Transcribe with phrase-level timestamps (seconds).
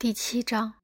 [0.00, 0.74] 第七章，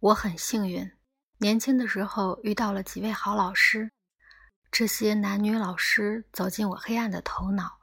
[0.00, 0.92] 我很幸运，
[1.38, 3.90] 年轻的时候遇到了几位好老师。
[4.70, 7.78] 这些男女老师走进我黑暗的头脑，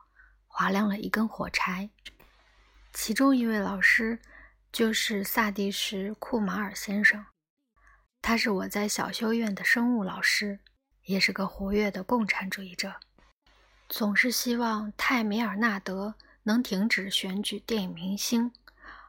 [0.46, 1.90] 划亮了一根火柴。
[2.94, 4.20] 其中一位老师
[4.72, 7.26] 就是萨蒂什·库马尔先生，
[8.22, 10.60] 他是我在小修院的生物老师，
[11.06, 12.94] 也是个活跃的共产主义者，
[13.90, 18.54] 总是希望泰米尔纳德能停止选举电影明星。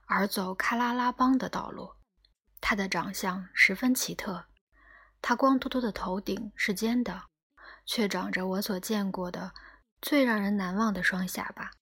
[0.08, 1.96] 而走喀拉拉邦的道路，
[2.60, 4.46] 他的长相十分奇特。
[5.20, 7.24] 他光秃秃的头顶是尖的，
[7.84, 9.52] 却长着我所见过的
[10.00, 11.72] 最让人难忘的双下巴。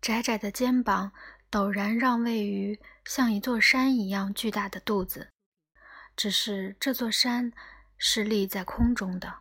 [0.00, 1.12] 窄窄的肩膀
[1.50, 5.30] 陡然让位于像一座山一样巨大的肚子，
[6.16, 7.52] 只是这座山
[7.98, 9.40] 是立在空中的，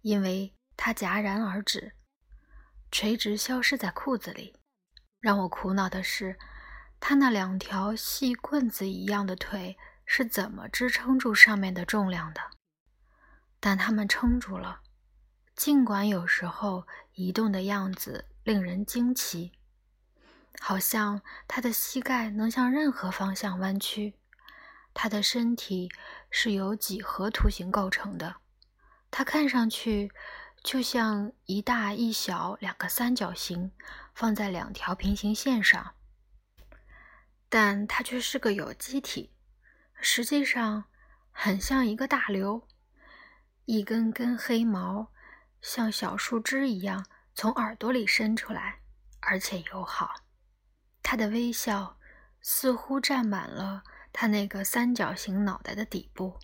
[0.00, 1.94] 因为它戛然而止，
[2.90, 4.56] 垂直消失在裤子里。
[5.20, 6.36] 让我苦恼的是。
[7.00, 12.40] 他那两条细棍子一样的腿是怎么支撑住上面的重量的？
[13.58, 14.80] 但他们撑住了，
[15.56, 19.52] 尽管有时候移动的样子令人惊奇，
[20.60, 24.14] 好像他的膝盖能向任何方向弯曲。
[24.92, 25.88] 他的身体
[26.30, 28.36] 是由几何图形构成的，
[29.10, 30.12] 他看上去
[30.62, 33.72] 就像一大一小两个三角形
[34.14, 35.94] 放在两条平行线上。
[37.50, 39.32] 但它却是个有机体，
[40.00, 40.84] 实际上
[41.32, 42.66] 很像一个大瘤，
[43.64, 45.10] 一根根黑毛
[45.60, 48.80] 像小树枝一样从耳朵里伸出来，
[49.20, 50.14] 而且友好。
[51.02, 51.98] 它的微笑
[52.40, 56.38] 似乎占满了它那个三角形脑袋的底部。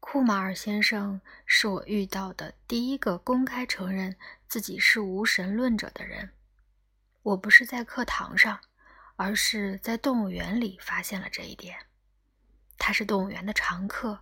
[0.00, 6.30] 库马尔先生是我遇到的第一个公开承认自己是无神论者的人。
[7.22, 8.60] 我不是在课堂上。
[9.16, 11.86] 而是在动物园里发现了这一点。
[12.78, 14.20] 他是动物园的常客，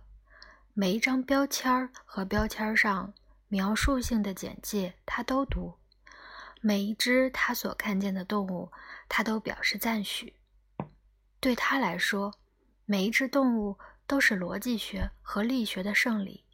[0.73, 3.13] 每一张标签和标签上
[3.49, 5.77] 描述性的简介他都读，
[6.61, 8.71] 每一只他所看见的动物
[9.09, 10.33] 他都表示赞许。
[11.41, 12.33] 对他来说，
[12.85, 13.77] 每一只动物
[14.07, 16.45] 都是逻辑学和力学的胜利，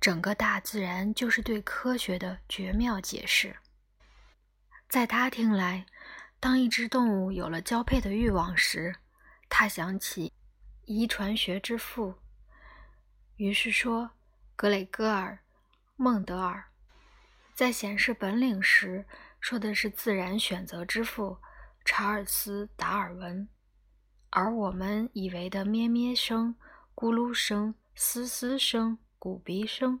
[0.00, 3.56] 整个大自然就是对科学的绝妙解释。
[4.88, 5.84] 在他听来。
[6.42, 8.96] 当一只动物有了交配的欲望时，
[9.48, 10.32] 他想起
[10.86, 12.16] 遗传学之父，
[13.36, 14.10] 于是说
[14.56, 15.34] ：“格雷戈尔·
[15.94, 16.64] 孟德尔
[17.54, 19.06] 在显示本领时
[19.38, 21.38] 说的是自然选择之父
[21.84, 23.48] 查尔斯·达尔文，
[24.30, 26.56] 而我们以为的咩咩声、
[26.96, 30.00] 咕噜声、嘶嘶声、鼓鼻声、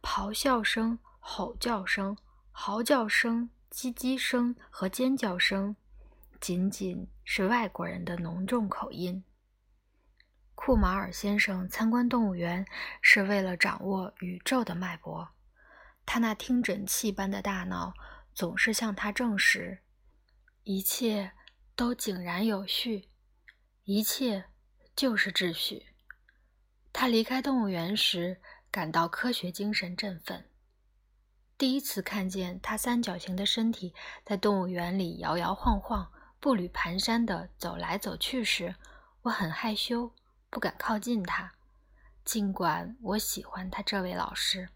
[0.00, 2.16] 咆哮声、吼叫声、
[2.50, 5.76] 嚎叫声、叽叽声和尖叫声。”
[6.42, 9.22] 仅仅是外国人的浓重口音。
[10.56, 12.66] 库马尔先生参观动物园
[13.00, 15.28] 是为了掌握宇宙的脉搏，
[16.04, 17.94] 他那听诊器般的大脑
[18.34, 19.78] 总是向他证实，
[20.64, 21.30] 一切
[21.76, 23.08] 都井然有序，
[23.84, 24.46] 一切
[24.96, 25.86] 就是秩序。
[26.92, 30.50] 他离开动物园时感到科学精神振奋。
[31.56, 33.94] 第一次看见他三角形的身体
[34.24, 36.10] 在动物园里摇摇晃晃。
[36.42, 38.74] 步履蹒跚地走来走去时，
[39.22, 40.10] 我很害羞，
[40.50, 41.52] 不敢靠近他。
[42.24, 44.68] 尽管我喜欢他这位老师，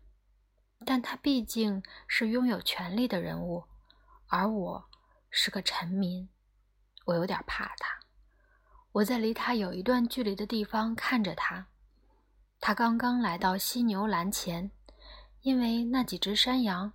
[0.84, 3.64] 但他毕竟是拥有权力的人物，
[4.28, 4.88] 而我
[5.28, 6.28] 是个臣民。
[7.06, 7.98] 我有点怕他。
[8.92, 11.66] 我在离他有一段距离的地方看着他。
[12.60, 14.70] 他刚刚来到犀牛栏前，
[15.42, 16.92] 因为那几只山羊。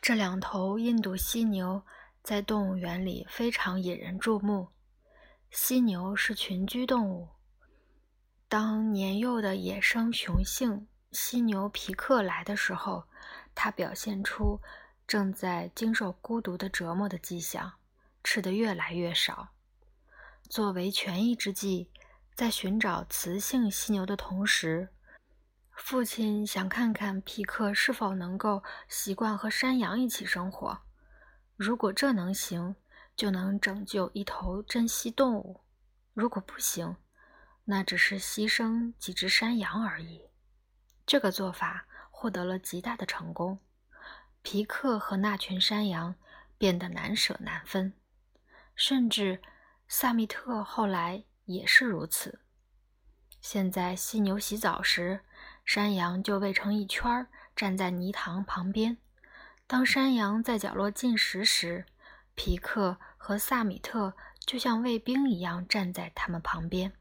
[0.00, 1.82] 这两头印度犀牛。
[2.28, 4.68] 在动物园里非常引人注目。
[5.50, 7.30] 犀牛是群居动物。
[8.50, 13.04] 当年幼的野生雄性犀牛皮克来的时候，
[13.54, 14.60] 它表现出
[15.06, 17.72] 正在经受孤独的折磨的迹象，
[18.22, 19.48] 吃得越来越少。
[20.50, 21.90] 作为权宜之计，
[22.34, 24.90] 在寻找雌性犀牛的同时，
[25.70, 30.82] 父亲想看看皮克是否能够习惯和山羊一起生活。
[31.58, 32.76] 如果这能行，
[33.16, 35.60] 就能拯救一头珍稀动物；
[36.14, 36.94] 如果不行，
[37.64, 40.30] 那只是牺牲几只山羊而已。
[41.04, 43.58] 这个做法获得了极大的成功，
[44.42, 46.14] 皮克和那群山羊
[46.56, 47.92] 变得难舍难分，
[48.76, 49.42] 甚至
[49.88, 52.38] 萨密特后来也是如此。
[53.40, 55.24] 现在犀牛洗澡时，
[55.64, 57.26] 山羊就围成一圈，
[57.56, 58.96] 站在泥塘旁边。
[59.68, 61.84] 当山羊在角落进食时，
[62.34, 66.94] 皮克和萨米特就像卫兵一样站在他们旁边。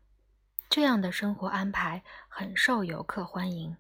[0.69, 3.77] 这样的生活安排很受游客欢迎。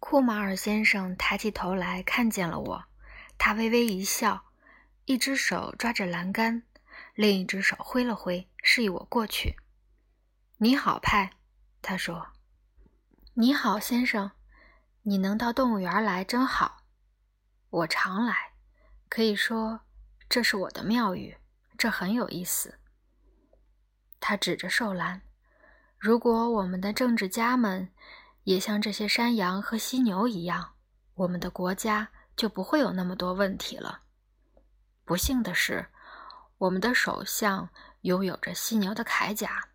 [0.00, 2.84] 库马尔先生抬起头来看见了我，
[3.38, 4.42] 他微微一笑，
[5.04, 6.64] 一只手抓着栏杆，
[7.14, 9.54] 另一只手挥了挥，示意我过去。
[10.58, 11.34] “你好，派。”
[11.80, 12.32] 他说。
[13.34, 14.32] “你好，先生。
[15.02, 16.81] 你能到动物园来真好。
[17.72, 18.52] 我常来，
[19.08, 19.80] 可以说
[20.28, 21.34] 这是我的庙宇，
[21.78, 22.78] 这很有意思。”
[24.20, 25.22] 他指着寿兰。
[25.98, 27.90] 如果我们的政治家们
[28.44, 30.74] 也像这些山羊和犀牛一样，
[31.14, 34.02] 我们的国家就不会有那么多问题了。
[35.06, 35.86] 不幸的是，
[36.58, 37.70] 我们的首相
[38.02, 39.70] 拥有着犀牛的铠甲，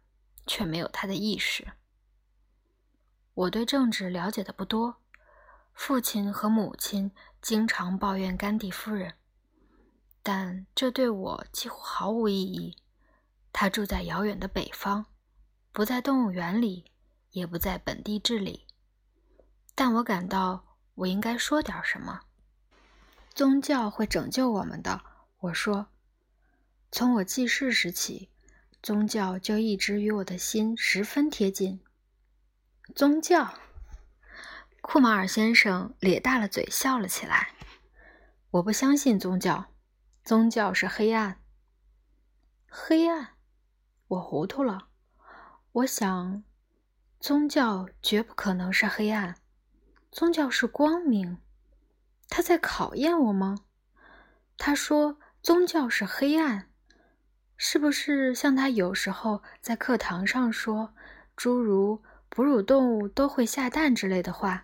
[0.46, 1.66] 却没有他的意识。
[3.34, 5.02] 我对政治了解的不多，
[5.78, 9.14] 父亲和母亲经常抱怨甘地夫人，
[10.24, 12.76] 但这对我几乎毫无意义。
[13.54, 15.06] 他住在遥远的北方。
[15.72, 16.92] 不在动物园里，
[17.30, 18.66] 也不在本地治理，
[19.76, 20.66] 但我感到
[20.96, 22.22] 我应该说点什么。
[23.36, 25.00] 宗教会拯救我们的，
[25.42, 25.88] 我说。
[26.92, 28.32] 从我记事时起，
[28.82, 31.80] 宗教就一直与我的心十分贴近。
[32.96, 33.54] 宗教，
[34.90, 37.50] 库马尔先生咧大了嘴笑了起来。
[38.52, 39.66] 我不相信宗教，
[40.24, 41.42] 宗教是黑暗。
[42.70, 43.32] 黑暗，
[44.08, 44.88] 我糊涂了。
[45.74, 46.42] 我想，
[47.20, 49.36] 宗教绝不可能是黑暗，
[50.10, 51.40] 宗教是光明。
[52.30, 53.58] 他在考验我吗？
[54.58, 56.72] 他说宗教是黑暗，
[57.58, 60.96] 是不是像他有时候在课堂上说
[61.36, 64.64] 诸如哺乳动物都会下蛋之类的话？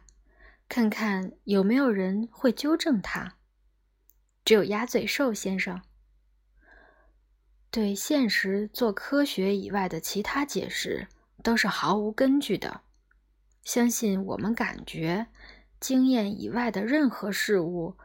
[0.67, 3.35] 看看有没有人会纠正他。
[4.45, 5.81] 只有鸭嘴兽先生。
[7.71, 11.07] 对现实做科学以外的其他解释
[11.41, 12.81] 都是毫无根据的。
[13.63, 15.27] 相信我们感觉、
[15.79, 17.95] 经验以外的任何事物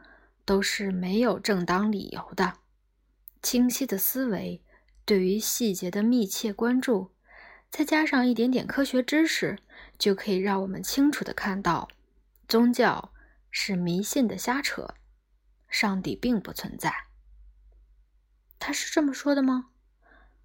[0.45, 2.53] 都是没有正当理由的。
[3.41, 4.63] 清晰的思维，
[5.05, 7.11] 对于细节的密切关注，
[7.69, 9.59] 再加上一点点科学知识，
[9.97, 11.89] 就可以让我们清楚的看到，
[12.49, 13.13] 宗教
[13.51, 14.95] 是迷信的瞎扯，
[15.67, 17.05] 上帝并不存在。
[18.57, 19.69] 他是这么说的吗？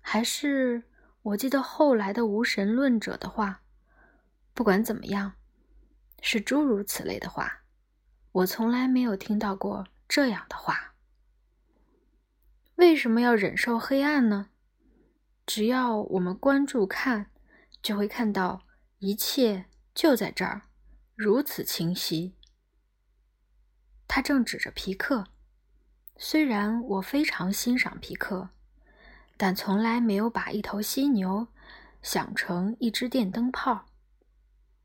[0.02, 0.82] 还是
[1.22, 3.62] 我记得后来的无神论者的话？
[4.52, 5.36] 不管怎么样，
[6.20, 7.62] 是诸如此类的话。
[8.32, 10.94] 我从来没有听到过这样的话。
[12.74, 14.50] 为什么要忍受黑暗呢？
[15.46, 17.30] 只要我们关注看，
[17.80, 18.66] 就会看到
[18.98, 19.64] 一切
[19.94, 20.68] 就在这儿，
[21.14, 22.34] 如此清晰。
[24.08, 25.26] 他正指着皮克。
[26.16, 28.50] 虽然我非常欣赏皮克，
[29.36, 31.48] 但从来没有把一头犀牛
[32.02, 33.86] 想成一只电灯泡。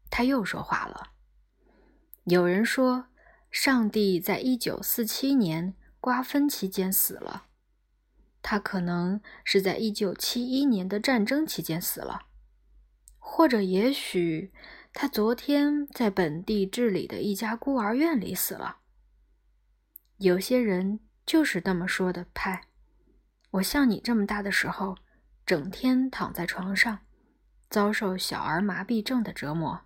[0.10, 1.12] 他又说话了。
[2.24, 3.06] 有人说，
[3.52, 7.46] 上帝在一九四七年瓜分期间死了，
[8.42, 12.24] 他可能是在一九七一年的战争期间死了，
[13.20, 14.52] 或者也许
[14.94, 18.78] 他昨天在本地治理的一家孤儿院里死了。
[20.18, 21.00] 有些人。
[21.30, 22.70] 就是这么说的，派。
[23.52, 24.98] 我像你这么大的时候，
[25.46, 27.02] 整天躺在床上，
[27.70, 29.80] 遭受小儿麻痹症的折磨。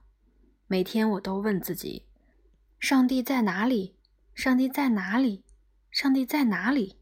[0.67, 2.07] 每天我都问自己：
[2.79, 3.97] 上帝在哪里？
[4.33, 5.43] 上帝在哪里？
[5.91, 6.97] 上帝在哪里？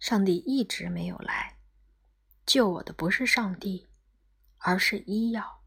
[0.00, 1.58] 上帝一直没有来。
[2.46, 3.88] 救我的不是上帝，
[4.56, 5.63] 而是医药。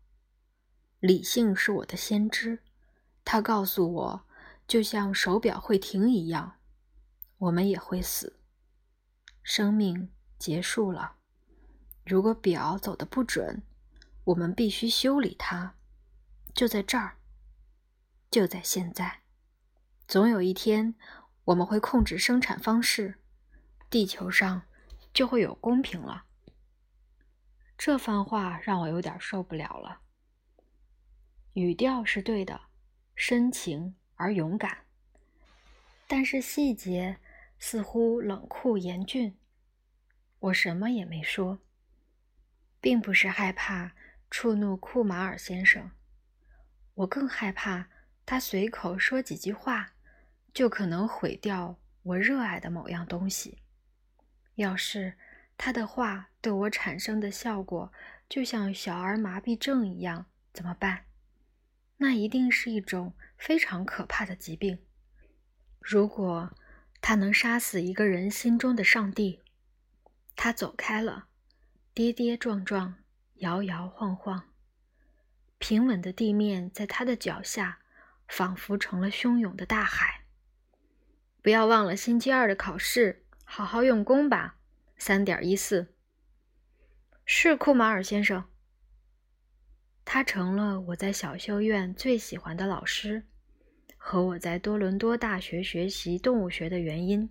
[1.00, 2.60] 理性是我的先知，
[3.24, 4.25] 他告诉我，
[4.68, 6.58] 就像手表会停一样。
[7.38, 8.39] 我们也会死，
[9.44, 11.18] 生命结束了。
[12.04, 13.62] 如果表走的不准，
[14.24, 15.75] 我们必须修理它。
[16.56, 17.18] 就在这儿，
[18.32, 19.22] 就在现在。
[20.08, 20.96] 总有一天，
[21.46, 23.20] 我们会控制生产方式，
[23.89, 24.63] 地球上
[25.13, 26.24] 就会有公平了。
[27.77, 30.01] 这番话让我有点受不了了。
[31.60, 32.62] 语调是对的，
[33.16, 34.86] 深情而勇敢，
[36.08, 37.18] 但是细节。
[37.60, 39.36] 似乎冷酷严峻，
[40.38, 41.58] 我什么也没说，
[42.80, 43.94] 并不是害怕
[44.30, 45.90] 触怒库马尔先生，
[46.94, 47.90] 我更害怕
[48.28, 49.94] 他随口说几句话，
[50.54, 53.64] 就可能毁掉我热爱的某样东西。
[54.54, 55.18] 要是
[55.58, 57.92] 他的话对我产生的效果
[58.30, 61.07] 就像小儿麻痹症一样，怎么办？
[61.98, 64.80] 那一定是一种非常可怕的疾病。
[65.82, 66.56] 如果。
[67.00, 69.44] 他能杀死一个人心中的上帝，
[70.36, 71.27] 他走开了，
[71.94, 72.96] 跌跌撞撞，
[73.36, 74.50] 摇摇晃晃。
[75.60, 77.80] 平稳的地面在他的脚下，
[78.27, 80.25] 仿佛成了汹涌的大海。
[81.44, 84.58] 不要忘了星期二的考试，好好用功吧。
[84.98, 85.94] 三点一四。
[87.25, 88.50] 是库马尔先生。
[90.17, 93.24] 他成了我在小修院最喜欢的老师，
[93.97, 97.29] 和我在多伦多大学学习动物学的原因。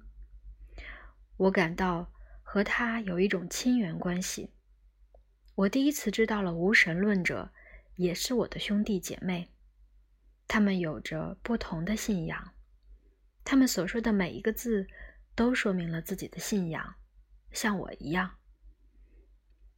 [1.36, 2.12] 我感到
[2.44, 4.52] 和他有一种亲缘关系。
[5.56, 7.50] 我第一次知道了无神论者。
[7.96, 9.50] 也是我的兄弟姐妹，
[10.46, 12.52] 他们有着不同的信仰，
[13.42, 14.86] 他们所说的每一个字
[15.34, 16.94] 都说明了自己的信仰，
[17.50, 18.36] 像我一样。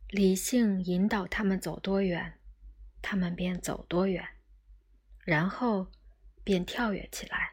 [0.09, 2.38] 理性引导他们走多远，
[3.01, 4.27] 他们便走多远，
[5.25, 5.91] 然后
[6.45, 7.53] 便跳跃起来。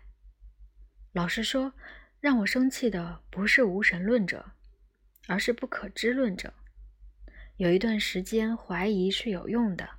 [1.14, 1.74] 老实说，
[2.20, 4.54] 让我生气的不是无神论者，
[5.28, 6.54] 而是不可知论者。
[7.58, 9.90] 有一段时间，怀疑是有用的。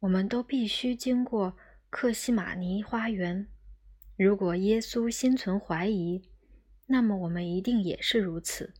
[0.00, 1.56] 我们都必须经过
[1.88, 3.46] 克西马尼花园。
[4.16, 6.30] 如果耶稣心存怀疑，
[6.86, 8.74] 那么我们一定也是如此。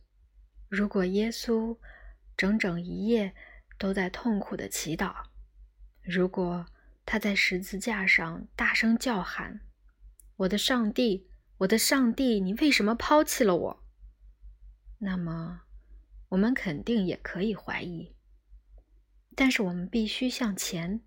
[0.67, 1.77] 如果耶稣
[2.35, 3.33] 整整一夜
[3.77, 5.13] 都在痛苦的祈祷，
[6.01, 6.65] 如果
[7.05, 9.61] 他在十字架上大声叫喊
[10.37, 11.29] ：“我的上帝，
[11.59, 13.83] 我的上帝，你为什么抛弃了我？”
[14.99, 15.61] 那么，
[16.29, 18.15] 我们肯定也可以怀疑。
[19.35, 21.01] 但是我们必须向前。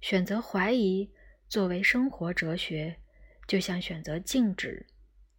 [0.00, 1.12] 选择怀疑
[1.48, 3.00] 作为生活哲学，
[3.46, 4.86] 就像选择静止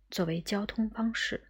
[0.09, 1.48] 作为交通方式。